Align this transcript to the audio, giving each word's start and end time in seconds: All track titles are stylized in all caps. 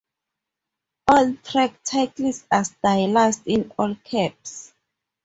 All 1.09 1.35
track 1.43 1.83
titles 1.83 2.45
are 2.51 2.63
stylized 2.63 3.43
in 3.45 3.71
all 3.77 3.93
caps. 4.03 4.73